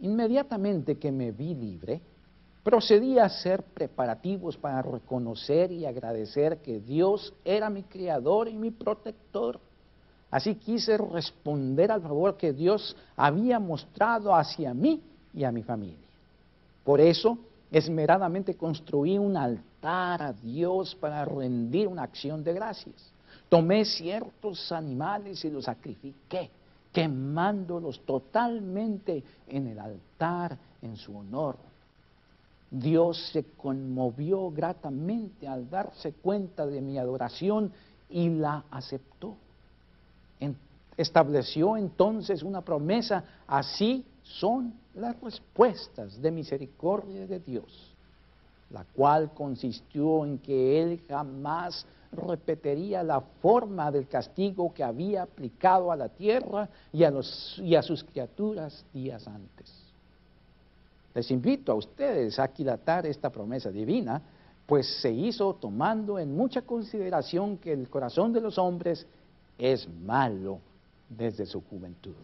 Inmediatamente 0.00 0.96
que 0.96 1.12
me 1.12 1.30
vi 1.30 1.54
libre, 1.54 2.00
procedí 2.62 3.18
a 3.18 3.24
hacer 3.24 3.62
preparativos 3.62 4.56
para 4.56 4.82
reconocer 4.82 5.72
y 5.72 5.86
agradecer 5.86 6.58
que 6.58 6.80
Dios 6.80 7.32
era 7.44 7.70
mi 7.70 7.82
creador 7.82 8.48
y 8.48 8.56
mi 8.56 8.70
protector. 8.70 9.60
Así 10.30 10.54
quise 10.54 10.96
responder 10.96 11.90
al 11.90 12.02
favor 12.02 12.36
que 12.36 12.52
Dios 12.52 12.96
había 13.16 13.58
mostrado 13.58 14.34
hacia 14.34 14.72
mí 14.72 15.02
y 15.34 15.44
a 15.44 15.52
mi 15.52 15.62
familia. 15.62 15.96
Por 16.84 17.00
eso, 17.00 17.38
esmeradamente 17.70 18.54
construí 18.54 19.18
un 19.18 19.36
altar 19.36 20.22
a 20.22 20.32
Dios 20.32 20.94
para 20.94 21.24
rendir 21.24 21.88
una 21.88 22.02
acción 22.02 22.42
de 22.44 22.52
gracias. 22.52 22.94
Tomé 23.50 23.84
ciertos 23.84 24.70
animales 24.70 25.44
y 25.44 25.50
los 25.50 25.64
sacrifiqué, 25.64 26.48
quemándolos 26.92 28.00
totalmente 28.06 29.24
en 29.48 29.66
el 29.66 29.78
altar 29.80 30.56
en 30.80 30.96
su 30.96 31.16
honor. 31.16 31.56
Dios 32.70 33.30
se 33.32 33.42
conmovió 33.56 34.52
gratamente 34.52 35.48
al 35.48 35.68
darse 35.68 36.12
cuenta 36.12 36.64
de 36.64 36.80
mi 36.80 36.96
adoración 36.96 37.72
y 38.08 38.28
la 38.28 38.64
aceptó. 38.70 39.34
estableció 40.96 41.76
entonces 41.76 42.44
una 42.44 42.60
promesa, 42.60 43.24
así 43.48 44.04
son 44.22 44.74
las 44.94 45.20
respuestas 45.20 46.22
de 46.22 46.30
misericordia 46.30 47.26
de 47.26 47.40
Dios, 47.40 47.94
la 48.70 48.84
cual 48.94 49.32
consistió 49.34 50.24
en 50.24 50.38
que 50.38 50.80
Él 50.80 51.02
jamás 51.08 51.84
repetiría 52.12 53.02
la 53.02 53.20
forma 53.20 53.90
del 53.90 54.08
castigo 54.08 54.72
que 54.74 54.82
había 54.82 55.22
aplicado 55.22 55.92
a 55.92 55.96
la 55.96 56.08
tierra 56.08 56.68
y 56.92 57.04
a, 57.04 57.82
sus 57.82 58.04
criaturas 58.04 58.84
días 58.92 59.26
antes. 59.28 59.72
Les 61.14 61.30
invito 61.30 61.72
a 61.72 61.76
ustedes 61.76 62.38
a 62.38 62.44
aquilatar 62.44 63.06
esta 63.06 63.30
promesa 63.30 63.70
divina, 63.70 64.20
pues 64.66 65.00
se 65.00 65.10
hizo 65.10 65.54
tomando 65.54 66.18
en 66.18 66.36
mucha 66.36 66.62
consideración 66.62 67.58
que 67.58 67.72
el 67.72 67.88
corazón 67.88 68.32
de 68.32 68.40
los 68.40 68.58
hombres 68.58 69.06
es 69.58 69.88
malo 69.88 70.60
desde 71.08 71.46
su 71.46 71.60
juventud. 71.62 72.14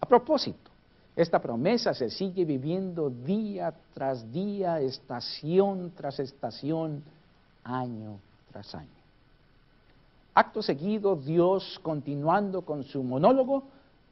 A 0.00 0.06
propósito, 0.06 0.70
esta 1.14 1.40
promesa 1.40 1.94
se 1.94 2.10
sigue 2.10 2.44
viviendo 2.44 3.10
día 3.10 3.74
tras 3.94 4.30
día, 4.32 4.80
estación 4.80 5.92
tras 5.94 6.18
estación, 6.20 7.02
año 7.64 8.18
Acto 10.34 10.62
seguido, 10.62 11.16
Dios, 11.16 11.78
continuando 11.82 12.62
con 12.62 12.84
su 12.84 13.02
monólogo, 13.02 13.64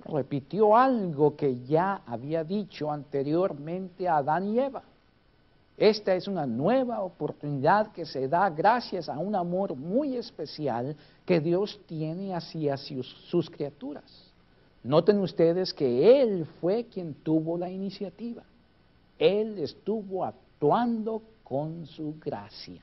repitió 0.04 0.76
algo 0.76 1.36
que 1.36 1.60
ya 1.64 2.02
había 2.06 2.44
dicho 2.44 2.90
anteriormente 2.90 4.08
a 4.08 4.18
Adán 4.18 4.48
y 4.48 4.58
Eva. 4.58 4.82
Esta 5.78 6.14
es 6.14 6.28
una 6.28 6.44
nueva 6.44 7.00
oportunidad 7.00 7.92
que 7.92 8.04
se 8.04 8.28
da 8.28 8.50
gracias 8.50 9.08
a 9.08 9.18
un 9.18 9.34
amor 9.34 9.74
muy 9.74 10.14
especial 10.16 10.94
que 11.24 11.40
Dios 11.40 11.80
tiene 11.86 12.34
hacia 12.34 12.76
sus 12.76 13.48
criaturas. 13.48 14.30
Noten 14.82 15.20
ustedes 15.20 15.72
que 15.72 16.20
Él 16.20 16.46
fue 16.60 16.84
quien 16.84 17.14
tuvo 17.14 17.56
la 17.56 17.70
iniciativa. 17.70 18.42
Él 19.18 19.58
estuvo 19.58 20.24
actuando 20.24 21.22
con 21.42 21.86
su 21.86 22.14
gracia. 22.20 22.82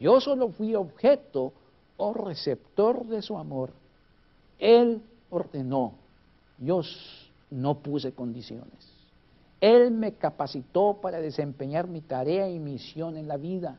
Yo 0.00 0.20
solo 0.20 0.50
fui 0.50 0.74
objeto 0.74 1.52
o 1.96 2.12
receptor 2.12 3.06
de 3.06 3.22
su 3.22 3.36
amor. 3.36 3.70
Él 4.58 5.02
ordenó, 5.30 5.94
yo 6.58 6.82
no 7.50 7.78
puse 7.78 8.12
condiciones. 8.12 8.98
Él 9.60 9.90
me 9.90 10.12
capacitó 10.12 10.98
para 11.02 11.20
desempeñar 11.20 11.88
mi 11.88 12.00
tarea 12.00 12.48
y 12.48 12.58
misión 12.58 13.16
en 13.16 13.26
la 13.26 13.36
vida. 13.36 13.78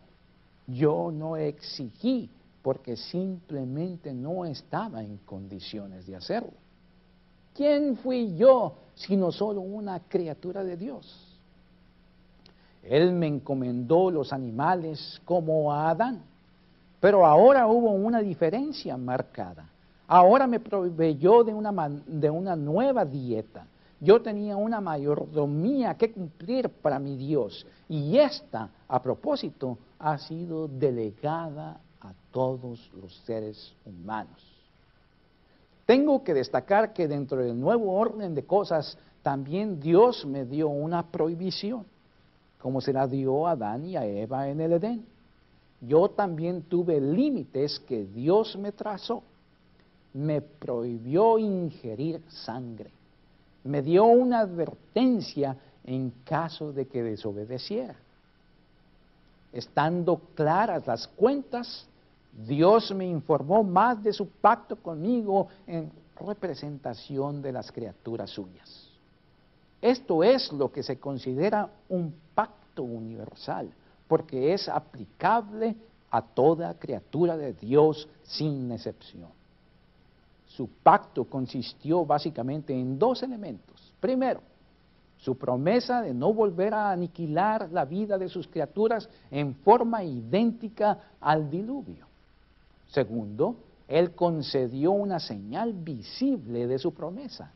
Yo 0.68 1.12
no 1.12 1.38
exigí 1.38 2.30
porque 2.62 2.98
simplemente 2.98 4.14
no 4.14 4.46
estaba 4.46 5.02
en 5.02 5.18
condiciones 5.20 6.06
de 6.06 6.18
hacerlo. 6.18 6.52
¿Quién 7.54 7.98
fui 7.98 8.36
yo 8.36 8.74
sino 8.96 9.32
solo 9.32 9.62
una 9.62 10.02
criatura 10.02 10.64
de 10.64 10.76
Dios? 10.76 11.29
Él 12.90 13.14
me 13.14 13.28
encomendó 13.28 14.10
los 14.10 14.34
animales 14.34 15.22
como 15.24 15.72
a 15.72 15.92
Adán, 15.92 16.24
pero 17.00 17.24
ahora 17.24 17.68
hubo 17.68 17.92
una 17.92 18.20
diferencia 18.20 18.98
marcada. 18.98 19.70
Ahora 20.08 20.48
me 20.48 20.60
proveyó 20.60 21.44
de 21.44 21.54
una, 21.54 21.72
de 22.08 22.30
una 22.32 22.56
nueva 22.56 23.06
dieta. 23.06 23.68
Yo 24.00 24.20
tenía 24.24 24.58
una 24.58 24.82
mayordomía 24.82 25.94
que 25.94 26.12
cumplir 26.12 26.68
para 26.68 26.98
mi 26.98 27.16
Dios 27.16 27.64
y 27.88 28.18
esta, 28.18 28.70
a 28.88 29.02
propósito, 29.04 29.78
ha 30.00 30.18
sido 30.18 30.68
delegada 30.68 31.80
a 32.02 32.12
todos 32.32 32.90
los 33.00 33.14
seres 33.26 33.72
humanos. 33.86 34.42
Tengo 35.86 36.24
que 36.24 36.34
destacar 36.34 36.94
que 36.94 37.08
dentro 37.08 37.38
del 37.38 37.60
nuevo 37.60 37.94
orden 37.94 38.34
de 38.34 38.46
cosas 38.46 38.98
también 39.22 39.80
Dios 39.80 40.26
me 40.26 40.46
dio 40.46 40.70
una 40.70 41.04
prohibición, 41.04 41.86
como 42.62 42.82
se 42.82 42.94
la 42.94 43.08
dio 43.08 43.48
a 43.48 43.52
Adán 43.52 43.86
y 43.86 43.96
a 43.96 44.06
Eva 44.06 44.50
en 44.50 44.62
el 44.62 44.74
Edén. 44.74 45.06
yo 45.82 46.10
también 46.10 46.64
tuve 46.64 47.00
límites 47.00 47.80
que 47.80 48.06
Dios 48.06 48.58
me 48.58 48.72
trazó. 48.74 49.24
Me 50.14 50.42
prohibió 50.42 51.38
ingerir 51.40 52.22
sangre. 52.28 52.92
Me 53.64 53.82
dio 53.82 54.06
una 54.06 54.40
advertencia 54.40 55.56
en 55.86 56.12
caso 56.26 56.74
de 56.74 56.88
que 56.88 57.02
desobedeciera. 57.02 57.96
Estando 59.54 60.20
claras 60.36 60.86
las 60.86 61.08
cuentas, 61.08 61.88
Dios 62.46 62.94
me 62.94 63.06
informó 63.06 63.64
más 63.64 64.04
de 64.04 64.12
su 64.12 64.28
pacto 64.28 64.76
conmigo 64.76 65.48
en 65.66 65.92
representación 66.20 67.42
de 67.42 67.52
las 67.54 67.72
criaturas 67.72 68.30
suyas. 68.30 68.89
Esto 69.82 70.24
es 70.24 70.52
lo 70.52 70.72
que 70.72 70.84
se 70.84 71.00
considera 71.00 71.70
un 71.88 72.14
pacto 72.36 72.84
universal, 72.84 73.70
porque 74.08 74.54
es 74.54 74.68
aplicable 74.68 75.76
a 76.12 76.22
toda 76.22 76.78
criatura 76.78 77.38
de 77.38 77.54
Dios 77.54 78.08
sin 78.24 78.72
excepción. 78.72 79.30
Su 80.48 80.68
pacto 80.68 81.26
consistió 81.26 82.06
básicamente 82.06 82.74
en 82.74 82.98
dos 82.98 83.24
elementos. 83.24 83.94
Primero, 84.00 84.42
su 85.20 85.38
promesa 85.38 86.02
de 86.02 86.14
no 86.14 86.34
volver 86.34 86.74
a 86.74 86.92
aniquilar 86.92 87.70
la 87.72 87.86
vida 87.86 88.18
de 88.18 88.30
sus 88.30 88.48
criaturas 88.48 89.08
en 89.30 89.54
forma 89.56 90.04
idéntica 90.04 90.98
al 91.20 91.50
diluvio. 91.50 92.08
Segundo, 92.88 93.56
Él 93.88 94.16
concedió 94.16 94.92
una 94.92 95.20
señal 95.20 95.74
visible 95.74 96.68
de 96.68 96.80
su 96.80 96.94
promesa, 96.94 97.52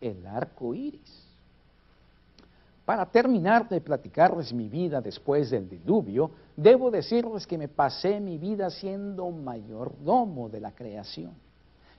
el 0.00 0.26
arco 0.26 0.74
iris. 0.74 1.27
Para 2.88 3.04
terminar 3.04 3.68
de 3.68 3.82
platicarles 3.82 4.50
mi 4.50 4.66
vida 4.66 5.02
después 5.02 5.50
del 5.50 5.68
diluvio, 5.68 6.30
debo 6.56 6.90
decirles 6.90 7.46
que 7.46 7.58
me 7.58 7.68
pasé 7.68 8.18
mi 8.18 8.38
vida 8.38 8.70
siendo 8.70 9.30
mayordomo 9.30 10.48
de 10.48 10.58
la 10.58 10.70
creación. 10.70 11.32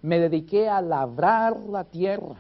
Me 0.02 0.18
dediqué 0.18 0.68
a 0.68 0.82
labrar 0.82 1.60
la 1.60 1.84
tierra. 1.84 2.38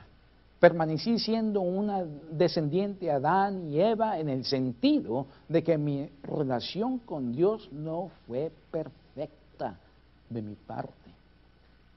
Permanecí 0.59 1.19
siendo 1.19 1.61
una 1.61 2.03
descendiente 2.31 3.05
de 3.05 3.11
Adán 3.11 3.69
y 3.69 3.79
Eva 3.81 4.17
en 4.17 4.29
el 4.29 4.43
sentido 4.43 5.27
de 5.47 5.63
que 5.63 5.77
mi 5.77 6.09
relación 6.23 6.97
con 6.97 7.31
Dios 7.31 7.69
no 7.71 8.09
fue 8.25 8.51
perfecta 8.71 9.77
de 10.27 10.41
mi 10.41 10.55
parte. 10.55 11.11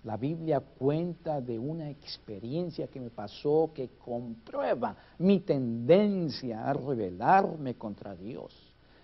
La 0.04 0.16
Biblia 0.16 0.60
cuenta 0.60 1.40
de 1.40 1.56
una 1.56 1.88
experiencia 1.88 2.88
que 2.88 2.98
me 2.98 3.10
pasó 3.10 3.70
que 3.72 3.90
comprueba 4.04 4.96
mi 5.18 5.40
tendencia 5.40 6.68
a 6.68 6.72
rebelarme 6.72 7.74
contra 7.74 8.16
Dios. 8.16 8.52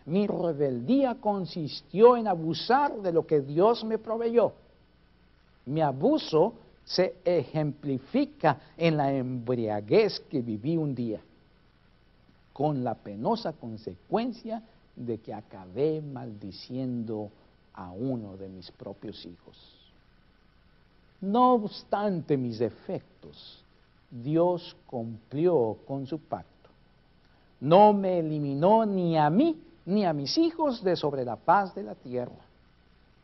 Mi 0.07 0.27
rebeldía 0.27 1.15
consistió 1.21 2.17
en 2.17 2.27
abusar 2.27 3.01
de 3.01 3.13
lo 3.13 3.25
que 3.27 3.41
Dios 3.43 3.85
me 3.85 3.99
proveyó. 3.99 4.55
Mi 5.67 5.83
abuso 5.83 6.55
se 6.85 7.17
ejemplifica 7.25 8.59
en 8.77 8.97
la 8.97 9.13
embriaguez 9.13 10.19
que 10.29 10.41
viví 10.41 10.77
un 10.77 10.95
día, 10.95 11.21
con 12.53 12.83
la 12.83 12.95
penosa 12.95 13.53
consecuencia 13.53 14.63
de 14.97 15.19
que 15.19 15.33
acabé 15.33 16.01
maldiciendo 16.01 17.31
a 17.75 17.93
uno 17.93 18.37
de 18.37 18.49
mis 18.49 18.71
propios 18.73 19.25
hijos. 19.27 19.78
No 21.21 21.55
obstante 21.55 22.37
mis 22.37 22.59
defectos, 22.59 23.65
Dios 24.11 24.77
cumplió 24.87 25.79
con 25.87 26.07
su 26.07 26.19
pacto. 26.21 26.71
No 27.61 27.93
me 27.93 28.21
eliminó 28.21 28.87
ni 28.87 29.19
a 29.19 29.29
mí 29.29 29.61
ni 29.87 30.05
a 30.05 30.13
mis 30.13 30.39
hijos 30.39 30.83
de 30.85 30.95
sobre 30.95 31.25
la 31.25 31.37
paz 31.37 31.75
de 31.75 31.83
la 31.83 31.95
tierra. 31.95 32.45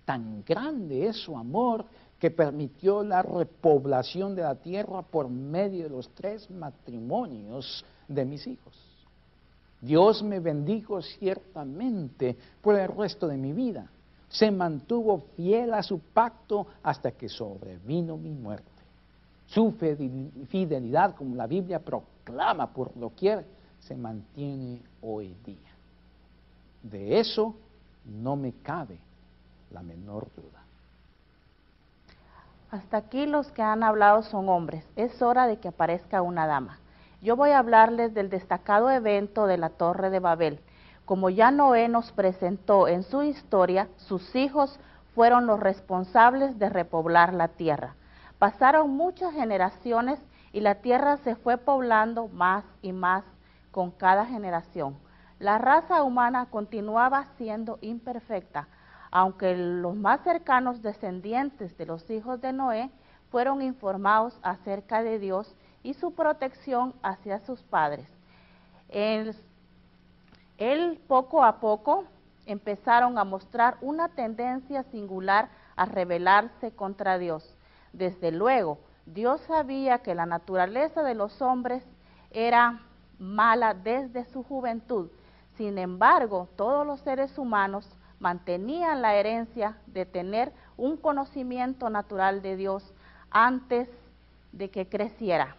Tan 0.05 0.43
grande 0.45 1.07
es 1.07 1.17
su 1.17 1.37
amor 1.37 1.85
que 2.19 2.31
permitió 2.31 3.05
la 3.05 3.23
repoblación 3.23 4.35
de 4.35 4.43
la 4.43 4.57
tierra 4.57 5.03
por 5.03 5.29
medio 5.29 5.85
de 5.85 5.91
los 5.91 6.09
tres 6.11 6.51
matrimonios 6.51 7.85
de 8.09 8.25
mis 8.25 8.47
hijos. 8.47 8.75
Dios 9.81 10.23
me 10.23 10.41
bendijo 10.41 11.01
ciertamente 11.03 12.37
por 12.61 12.75
el 12.75 12.89
resto 12.89 13.29
de 13.29 13.37
mi 13.37 13.53
vida 13.53 13.89
se 14.35 14.51
mantuvo 14.51 15.27
fiel 15.37 15.73
a 15.75 15.83
su 15.85 16.01
pacto 16.01 16.67
hasta 16.83 17.13
que 17.13 17.29
sobrevino 17.29 18.17
mi 18.17 18.31
muerte. 18.31 18.67
Su 19.47 19.71
fidelidad, 20.49 21.15
como 21.15 21.37
la 21.37 21.47
Biblia 21.47 21.79
proclama 21.79 22.67
por 22.73 22.97
lo 22.97 23.15
que 23.15 23.45
se 23.79 23.95
mantiene 23.95 24.83
hoy 25.03 25.37
día. 25.47 25.71
De 26.83 27.21
eso 27.21 27.55
no 28.05 28.35
me 28.35 28.53
cabe 28.55 28.99
la 29.71 29.83
menor 29.83 30.27
duda. 30.35 30.63
Hasta 32.73 32.97
aquí 32.97 33.27
los 33.27 33.53
que 33.53 33.63
han 33.63 33.85
hablado 33.85 34.25
son 34.25 34.49
hombres. 34.49 34.85
Es 34.97 35.23
hora 35.23 35.47
de 35.47 35.59
que 35.59 35.69
aparezca 35.69 36.23
una 36.23 36.49
dama. 36.49 36.81
Yo 37.23 37.37
voy 37.37 37.51
a 37.51 37.61
hablarles 37.61 38.13
del 38.15 38.31
destacado 38.31 38.91
evento 38.91 39.47
de 39.47 39.59
la 39.59 39.71
Torre 39.71 40.11
de 40.11 40.19
Babel 40.19 40.59
como 41.05 41.29
ya 41.29 41.51
Noé 41.51 41.89
nos 41.89 42.13
presentó 42.13 42.89
en 42.89 43.03
su 43.03 43.23
historia, 43.23 43.89
sus 43.97 44.35
hijos 44.35 44.79
fueron 45.15 45.47
los 45.47 45.61
responsables 45.61 46.59
de 46.59 46.71
repoblar 46.71 47.35
la 47.35 47.49
tierra. 47.49 47.95
Pasaron 48.39 48.91
muchas 48.91 49.33
generaciones 49.35 50.19
y 50.53 50.61
la 50.61 50.77
tierra 50.77 51.19
se 51.19 51.37
fue 51.37 51.59
poblando 51.59 52.29
más 52.29 52.65
y 52.81 52.93
más 52.93 53.25
con 53.71 53.91
cada 53.91 54.25
generación. 54.25 54.97
La 55.39 55.59
raza 55.59 56.03
humana 56.03 56.47
continuaba 56.47 57.27
siendo 57.37 57.79
imperfecta, 57.81 58.69
aunque 59.11 59.57
los 59.57 59.95
más 59.95 60.23
cercanos 60.23 60.81
descendientes 60.81 61.77
de 61.77 61.87
los 61.87 62.09
hijos 62.11 62.41
de 62.41 62.53
Noé 62.53 62.91
fueron 63.31 63.63
informados 63.63 64.39
acerca 64.43 65.03
de 65.03 65.19
Dios 65.19 65.55
y 65.83 65.95
su 65.95 66.15
protección 66.15 66.95
hacia 67.03 67.41
sus 67.41 67.63
padres. 67.63 68.09
El 68.89 69.35
él 70.73 71.01
poco 71.07 71.45
a 71.45 71.61
poco 71.61 72.05
empezaron 72.47 73.19
a 73.19 73.25
mostrar 73.25 73.77
una 73.81 74.09
tendencia 74.09 74.83
singular 74.85 75.49
a 75.77 75.87
rebelarse 75.87 76.73
contra 76.73 77.19
Dios. 77.19 77.57
Desde 77.93 78.31
luego, 78.31 78.79
Dios 79.07 79.41
sabía 79.43 79.99
que 79.99 80.15
la 80.15 80.27
naturaleza 80.27 81.03
de 81.03 81.15
los 81.15 81.43
hombres 81.43 81.83
era 82.31 82.81
mala 83.19 83.75
desde 83.75 84.25
su 84.27 84.43
juventud. 84.43 85.09
Sin 85.57 85.79
embargo, 85.79 86.49
todos 86.57 86.87
los 86.87 87.01
seres 87.01 87.39
humanos 87.39 87.89
mantenían 88.19 89.03
la 89.03 89.15
herencia 89.15 89.77
de 89.87 90.07
tener 90.07 90.53
un 90.77 90.97
conocimiento 90.97 91.91
natural 91.91 92.43
de 92.43 92.57
Dios 92.57 92.93
antes 93.31 93.89
de 94.53 94.71
que 94.71 94.89
creciera 94.89 95.57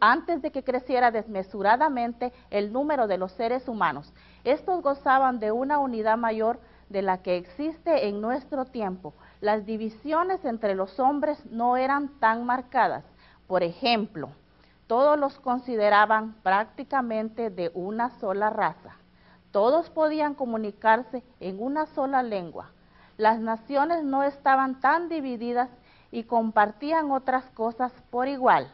antes 0.00 0.42
de 0.42 0.50
que 0.50 0.64
creciera 0.64 1.10
desmesuradamente 1.10 2.32
el 2.50 2.72
número 2.72 3.06
de 3.06 3.18
los 3.18 3.32
seres 3.32 3.68
humanos. 3.68 4.12
Estos 4.44 4.82
gozaban 4.82 5.38
de 5.38 5.52
una 5.52 5.78
unidad 5.78 6.16
mayor 6.16 6.58
de 6.88 7.02
la 7.02 7.18
que 7.22 7.36
existe 7.36 8.08
en 8.08 8.20
nuestro 8.20 8.64
tiempo. 8.64 9.14
Las 9.40 9.66
divisiones 9.66 10.44
entre 10.44 10.74
los 10.74 10.98
hombres 10.98 11.44
no 11.46 11.76
eran 11.76 12.08
tan 12.18 12.44
marcadas. 12.44 13.04
Por 13.46 13.62
ejemplo, 13.62 14.30
todos 14.86 15.18
los 15.18 15.38
consideraban 15.38 16.34
prácticamente 16.42 17.50
de 17.50 17.70
una 17.74 18.10
sola 18.18 18.50
raza. 18.50 18.96
Todos 19.52 19.90
podían 19.90 20.34
comunicarse 20.34 21.22
en 21.40 21.62
una 21.62 21.86
sola 21.86 22.22
lengua. 22.22 22.70
Las 23.16 23.38
naciones 23.40 24.04
no 24.04 24.22
estaban 24.22 24.80
tan 24.80 25.08
divididas 25.08 25.68
y 26.10 26.24
compartían 26.24 27.10
otras 27.10 27.44
cosas 27.50 27.92
por 28.10 28.28
igual. 28.28 28.70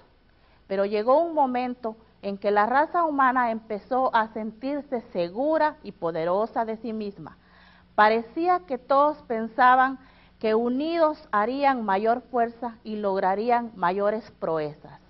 Pero 0.66 0.85
llegó 0.85 1.20
un 1.20 1.35
momento 1.35 1.96
en 2.22 2.38
que 2.38 2.50
la 2.50 2.64
raza 2.64 3.05
humana 3.05 3.50
empezó 3.50 4.14
a 4.14 4.29
sentirse 4.29 5.03
segura 5.12 5.77
y 5.83 5.92
poderosa 5.92 6.64
de 6.64 6.79
sí 6.79 6.92
misma. 6.94 7.37
Parecía 7.94 8.61
que 8.61 8.79
todos 8.79 9.22
pensaban 9.24 9.98
que 10.38 10.55
unidos 10.55 11.29
harían 11.33 11.85
mayor 11.85 12.22
fuerza 12.31 12.79
y 12.83 12.96
lograrían 12.96 13.72
mayores 13.77 14.31
proezas. 14.40 15.00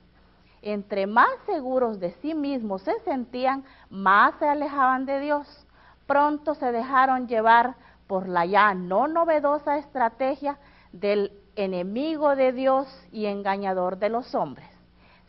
Entre 0.61 1.07
más 1.07 1.31
seguros 1.47 2.01
de 2.01 2.13
sí 2.21 2.35
mismos 2.35 2.83
se 2.83 2.99
sentían, 3.01 3.65
más 3.91 4.35
se 4.41 4.49
alejaban 4.49 5.07
de 5.07 5.21
Dios. 5.21 5.67
Pronto 6.07 6.55
se 6.55 6.73
dejaron 6.73 7.29
llevar 7.29 7.77
por 8.09 8.29
la 8.29 8.45
ya 8.45 8.75
no 8.75 9.07
novedosa 9.07 9.79
estrategia 9.79 10.59
del 10.93 11.33
enemigo 11.55 12.35
de 12.35 12.53
Dios 12.53 12.89
y 13.13 13.27
engañador 13.27 13.99
de 13.99 14.09
los 14.09 14.35
hombres 14.35 14.74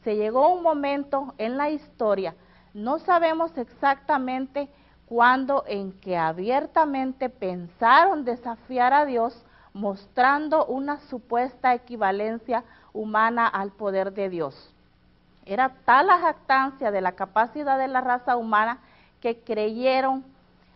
se 0.05 0.15
llegó 0.15 0.53
un 0.53 0.61
momento 0.61 1.33
en 1.39 1.57
la 1.57 1.71
historia, 1.71 2.35
no 2.75 2.99
sabemos 2.99 3.57
exactamente 3.57 4.69
cuándo 5.07 5.63
en 5.67 5.91
que 5.93 6.15
abiertamente 6.15 7.27
pensaron 7.27 8.23
desafiar 8.23 8.93
a 8.93 9.05
Dios 9.05 9.43
mostrando 9.73 10.65
una 10.67 10.99
supuesta 11.09 11.73
equivalencia 11.73 12.63
humana 12.93 13.47
al 13.47 13.71
poder 13.71 14.13
de 14.13 14.29
Dios. 14.29 14.71
Era 15.43 15.73
tal 15.85 16.07
la 16.07 16.19
jactancia 16.19 16.91
de 16.91 17.01
la 17.01 17.13
capacidad 17.13 17.79
de 17.79 17.87
la 17.87 18.01
raza 18.01 18.37
humana 18.37 18.77
que 19.21 19.39
creyeron 19.39 20.23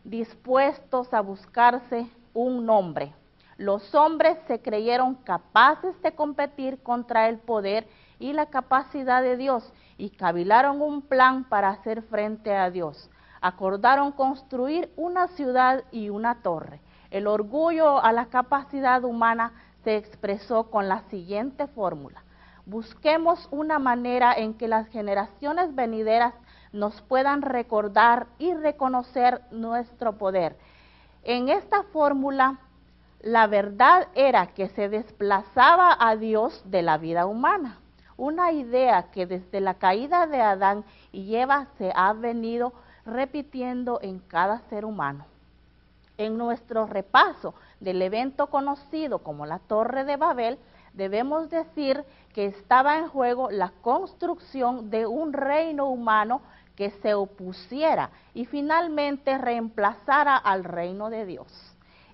dispuestos 0.04 1.14
a 1.14 1.22
buscarse 1.22 2.08
un 2.34 2.66
nombre. 2.66 3.14
Los 3.58 3.94
hombres 3.94 4.38
se 4.48 4.60
creyeron 4.60 5.14
capaces 5.14 6.02
de 6.02 6.14
competir 6.14 6.82
contra 6.82 7.30
el 7.30 7.38
poder 7.38 7.88
y 8.20 8.34
la 8.34 8.48
capacidad 8.48 9.24
de 9.24 9.38
Dios 9.38 9.74
y 9.98 10.12
cavilaron 10.12 10.82
un 10.82 11.02
plan 11.02 11.46
para 11.46 11.70
hacer 11.70 12.04
frente 12.04 12.56
a 12.56 12.70
Dios. 12.70 13.10
Acordaron 13.42 14.12
construir 14.12 14.92
una 14.98 15.28
ciudad 15.30 15.84
y 15.92 16.10
una 16.10 16.42
torre. 16.42 16.82
El 17.10 17.26
orgullo 17.26 18.04
a 18.04 18.12
la 18.12 18.26
capacidad 18.26 19.04
humana 19.04 19.54
se 19.84 19.96
expresó 19.96 20.70
con 20.70 20.88
la 20.88 21.02
siguiente 21.10 21.68
fórmula. 21.68 22.24
Busquemos 22.66 23.48
una 23.50 23.80
manera 23.80 24.34
en 24.34 24.54
que 24.54 24.68
las 24.68 24.88
generaciones 24.90 25.74
venideras 25.74 26.34
nos 26.72 27.02
puedan 27.02 27.42
recordar 27.42 28.28
y 28.38 28.54
reconocer 28.54 29.42
nuestro 29.50 30.18
poder. 30.18 30.56
En 31.24 31.50
esta 31.50 31.84
fórmula, 31.84 32.60
la 33.22 33.48
verdad 33.48 34.08
era 34.14 34.48
que 34.48 34.70
se 34.70 34.88
desplazaba 34.88 35.98
a 36.00 36.16
Dios 36.16 36.62
de 36.66 36.82
la 36.82 36.98
vida 36.98 37.26
humana, 37.26 37.80
una 38.20 38.52
idea 38.52 39.12
que 39.12 39.26
desde 39.26 39.62
la 39.62 39.76
caída 39.76 40.28
de 40.28 40.42
Adán 40.42 40.84
y 41.12 41.36
Eva 41.36 41.68
se 41.78 41.92
ha 41.96 42.12
venido 42.14 42.74
repitiendo 43.06 44.00
en 44.02 44.20
cada 44.20 44.60
ser 44.70 44.86
humano. 44.86 45.26
En 46.18 46.38
nuestro 46.38 46.86
repaso 46.86 47.56
del 47.80 48.02
evento 48.02 48.48
conocido 48.48 49.20
como 49.20 49.46
la 49.46 49.60
Torre 49.60 50.04
de 50.04 50.18
Babel, 50.18 50.60
debemos 50.94 51.50
decir 51.50 52.04
que 52.34 52.48
estaba 52.48 52.98
en 52.98 53.08
juego 53.08 53.50
la 53.52 53.72
construcción 53.82 54.90
de 54.90 55.08
un 55.08 55.32
reino 55.32 55.88
humano 55.88 56.42
que 56.76 56.92
se 57.02 57.14
opusiera 57.14 58.10
y 58.34 58.46
finalmente 58.46 59.38
reemplazara 59.38 60.36
al 60.36 60.66
reino 60.66 61.10
de 61.10 61.26
Dios. 61.26 61.48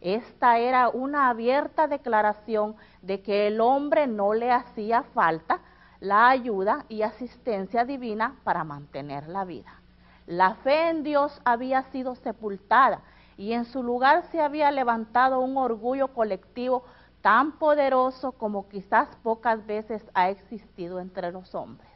Esta 0.02 0.60
era 0.60 0.90
una 0.90 1.30
abierta 1.30 1.88
declaración 1.88 2.76
de 3.02 3.24
que 3.24 3.48
el 3.48 3.60
hombre 3.60 4.06
no 4.06 4.36
le 4.36 4.52
hacía 4.52 5.02
falta 5.16 5.62
la 6.06 6.30
ayuda 6.30 6.86
y 6.88 7.02
asistencia 7.02 7.84
divina 7.84 8.36
para 8.44 8.64
mantener 8.64 9.28
la 9.28 9.44
vida. 9.44 9.82
La 10.28 10.54
fe 10.56 10.90
en 10.90 11.02
Dios 11.02 11.42
había 11.44 11.82
sido 11.92 12.14
sepultada 12.14 13.02
y 13.38 13.54
en 13.54 13.66
su 13.66 13.82
lugar 13.82 14.24
se 14.32 14.40
había 14.40 14.70
levantado 14.70 15.40
un 15.40 15.58
orgullo 15.58 16.10
colectivo 16.10 16.84
tan 17.22 17.54
poderoso 17.54 18.34
como 18.34 18.70
quizás 18.70 19.08
pocas 19.24 19.66
veces 19.66 20.06
ha 20.14 20.30
existido 20.30 21.00
entre 21.00 21.32
los 21.32 21.56
hombres. 21.56 21.90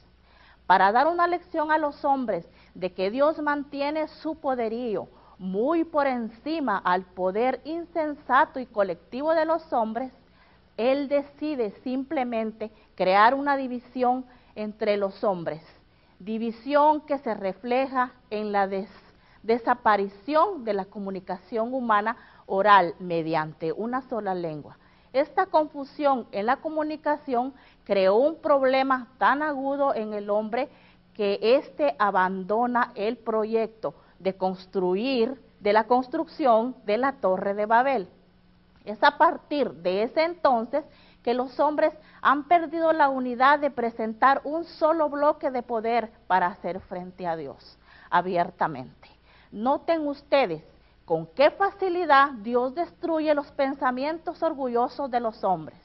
Para 0.66 0.92
dar 0.92 1.06
una 1.06 1.28
lección 1.28 1.72
a 1.72 1.78
los 1.78 2.04
hombres 2.04 2.50
de 2.74 2.94
que 2.94 3.12
Dios 3.12 3.40
mantiene 3.40 4.08
su 4.08 4.40
poderío 4.40 5.08
muy 5.38 5.84
por 5.84 6.08
encima 6.08 6.80
al 6.80 7.04
poder 7.04 7.62
insensato 7.64 8.60
y 8.60 8.66
colectivo 8.66 9.36
de 9.36 9.46
los 9.46 9.72
hombres, 9.72 10.12
Él 10.80 11.10
decide 11.10 11.72
simplemente 11.84 12.72
crear 12.96 13.34
una 13.34 13.58
división 13.58 14.24
entre 14.56 14.96
los 14.96 15.26
hombres, 15.26 15.62
división 16.20 17.02
que 17.02 17.18
se 17.18 17.34
refleja 17.34 18.14
en 18.30 18.54
la 18.54 18.70
desaparición 19.44 20.64
de 20.64 20.74
la 20.74 20.86
comunicación 20.86 21.74
humana 21.74 22.16
oral 22.46 22.96
mediante 22.98 23.74
una 23.74 24.04
sola 24.04 24.34
lengua. 24.34 24.78
Esta 25.12 25.48
confusión 25.48 26.28
en 26.32 26.46
la 26.46 26.56
comunicación 26.56 27.54
creó 27.84 28.16
un 28.16 28.38
problema 28.38 29.10
tan 29.18 29.44
agudo 29.44 29.94
en 29.94 30.14
el 30.14 30.30
hombre 30.30 30.70
que 31.14 31.40
éste 31.42 31.94
abandona 32.00 32.94
el 32.96 33.18
proyecto 33.18 33.96
de 34.18 34.38
construir, 34.38 35.42
de 35.60 35.74
la 35.74 35.88
construcción 35.88 36.74
de 36.86 36.98
la 36.98 37.12
Torre 37.20 37.54
de 37.54 37.66
Babel. 37.66 38.08
Es 38.90 39.04
a 39.04 39.20
partir 39.20 39.72
de 39.72 40.02
ese 40.02 40.24
entonces 40.24 40.84
que 41.22 41.36
los 41.36 41.60
hombres 41.60 41.94
han 42.24 42.48
perdido 42.48 42.92
la 42.92 43.10
unidad 43.10 43.60
de 43.60 43.70
presentar 43.70 44.42
un 44.44 44.64
solo 44.66 45.10
bloque 45.10 45.52
de 45.52 45.62
poder 45.62 46.12
para 46.26 46.48
hacer 46.48 46.80
frente 46.80 47.28
a 47.28 47.36
Dios 47.36 47.78
abiertamente. 48.10 49.10
Noten 49.52 50.08
ustedes 50.08 50.64
con 51.06 51.28
qué 51.28 51.52
facilidad 51.52 52.32
Dios 52.32 52.74
destruye 52.74 53.36
los 53.36 53.52
pensamientos 53.52 54.42
orgullosos 54.42 55.12
de 55.12 55.20
los 55.20 55.44
hombres. 55.44 55.78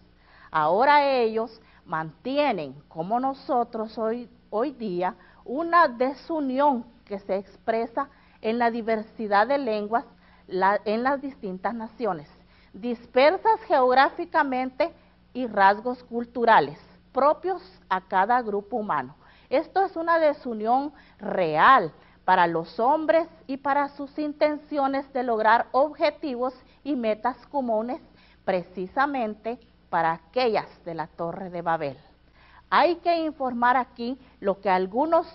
Ahora 0.50 1.06
ellos 1.06 1.60
mantienen, 1.84 2.74
como 2.88 3.20
nosotros 3.20 3.98
hoy, 3.98 4.30
hoy 4.48 4.70
día, 4.70 5.14
una 5.44 5.88
desunión 5.88 6.86
que 7.04 7.18
se 7.18 7.36
expresa 7.36 8.08
en 8.40 8.58
la 8.58 8.70
diversidad 8.70 9.46
de 9.46 9.58
lenguas 9.58 10.06
en 10.46 11.02
las 11.02 11.20
distintas 11.20 11.74
naciones, 11.74 12.28
dispersas 12.74 13.60
geográficamente 13.66 14.92
y 15.32 15.46
rasgos 15.46 16.02
culturales 16.04 16.78
propios 17.12 17.62
a 17.88 18.00
cada 18.00 18.42
grupo 18.42 18.76
humano. 18.76 19.14
Esto 19.48 19.84
es 19.84 19.96
una 19.96 20.18
desunión 20.18 20.92
real 21.18 21.92
para 22.24 22.46
los 22.48 22.80
hombres 22.80 23.28
y 23.46 23.58
para 23.58 23.88
sus 23.90 24.18
intenciones 24.18 25.10
de 25.12 25.22
lograr 25.22 25.66
objetivos 25.70 26.54
y 26.82 26.96
metas 26.96 27.37
comunes 27.46 28.00
precisamente 28.44 29.60
para 29.90 30.12
aquellas 30.12 30.66
de 30.84 30.94
la 30.94 31.06
Torre 31.06 31.50
de 31.50 31.62
Babel. 31.62 31.96
Hay 32.68 32.96
que 32.96 33.16
informar 33.18 33.76
aquí 33.76 34.18
lo 34.40 34.60
que 34.60 34.70
algunos 34.70 35.28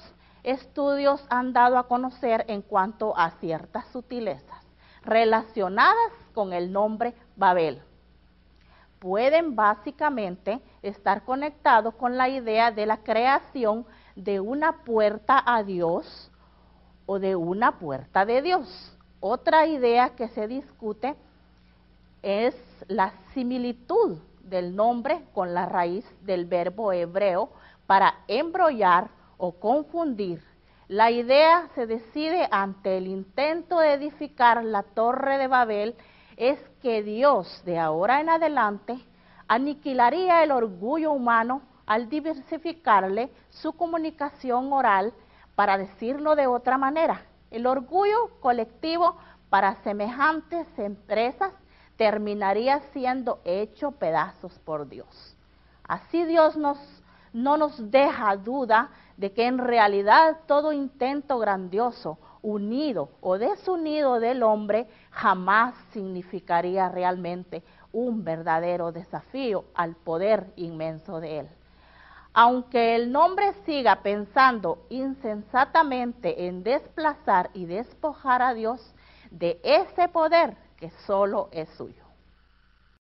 estudios 0.44 1.26
han 1.30 1.54
dado 1.54 1.78
a 1.78 1.88
conocer 1.88 2.44
en 2.50 2.62
cuanto 2.62 3.18
a 3.18 3.32
ciertas 3.40 3.88
sutilezas 3.88 4.60
relacionadas 5.04 6.12
con 6.34 6.54
el 6.54 6.72
nombre 6.72 7.14
Babel. 7.40 7.82
Pueden 9.00 9.56
básicamente 9.56 10.60
estar 10.82 11.24
conectados 11.24 11.96
con 11.96 12.18
la 12.18 12.28
idea 12.28 12.70
de 12.70 12.86
la 12.86 12.98
creación 12.98 13.86
de 14.16 14.42
una 14.42 14.84
puerta 14.84 15.42
a 15.46 15.64
Dios 15.64 16.30
o 17.06 17.18
de 17.18 17.38
una 17.38 17.80
puerta 17.80 18.26
de 18.26 18.42
Dios. 18.42 18.96
Otra 19.22 19.66
idea 19.68 20.10
que 20.10 20.28
se 20.28 20.48
discute 20.50 21.16
es 22.22 22.56
la 22.88 23.14
similitud 23.34 24.18
del 24.42 24.76
nombre 24.76 25.24
con 25.34 25.54
la 25.54 25.66
raíz 25.66 26.06
del 26.26 26.46
verbo 26.46 26.92
hebreo 26.92 27.50
para 27.88 28.16
embrollar 28.28 29.10
o 29.38 29.54
confundir. 29.54 30.44
La 30.90 31.10
idea 31.12 31.70
se 31.76 31.88
decide 31.88 32.50
ante 32.52 32.98
el 32.98 33.08
intento 33.08 33.80
de 33.80 33.94
edificar 33.94 34.64
la 34.66 34.84
torre 34.84 35.38
de 35.38 35.48
Babel 35.48 35.96
es 36.40 36.58
que 36.82 37.04
Dios 37.04 37.62
de 37.66 37.78
ahora 37.78 38.22
en 38.22 38.30
adelante 38.30 38.98
aniquilaría 39.50 40.42
el 40.42 40.52
orgullo 40.52 41.12
humano 41.12 41.62
al 41.86 42.08
diversificarle 42.08 43.30
su 43.50 43.74
comunicación 43.74 44.72
oral, 44.72 45.14
para 45.56 45.78
decirlo 45.78 46.38
de 46.38 46.48
otra 46.48 46.78
manera. 46.78 47.26
El 47.52 47.68
orgullo 47.68 48.40
colectivo 48.40 49.18
para 49.50 49.76
semejantes 49.84 50.66
empresas 50.78 51.52
terminaría 51.98 52.80
siendo 52.94 53.42
hecho 53.44 53.92
pedazos 53.92 54.58
por 54.60 54.88
Dios. 54.88 55.36
Así 55.84 56.24
Dios 56.24 56.56
nos, 56.56 56.78
no 57.34 57.58
nos 57.58 57.92
deja 57.92 58.38
duda 58.38 58.92
de 59.18 59.34
que 59.34 59.48
en 59.48 59.58
realidad 59.58 60.38
todo 60.48 60.72
intento 60.72 61.38
grandioso, 61.40 62.18
unido 62.42 63.10
o 63.22 63.38
desunido 63.38 64.20
del 64.20 64.44
hombre, 64.44 64.88
jamás 65.12 65.76
significaría 65.92 66.90
realmente 66.90 67.64
un 67.92 68.24
verdadero 68.24 68.92
desafío 68.92 69.66
al 69.74 69.96
poder 69.96 70.52
inmenso 70.56 71.20
de 71.20 71.40
él. 71.40 71.50
Aunque 72.34 72.96
el 72.96 73.12
nombre 73.12 73.54
siga 73.66 74.04
pensando 74.04 74.86
insensatamente 74.90 76.48
en 76.48 76.64
desplazar 76.64 77.50
y 77.54 77.66
despojar 77.66 78.42
a 78.42 78.54
Dios 78.54 78.94
de 79.32 79.60
ese 79.64 80.08
poder 80.08 80.56
que 80.78 80.92
solo 81.06 81.50
es 81.52 81.68
suyo. 81.70 82.09